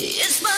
It's 0.00 0.40
my 0.42 0.57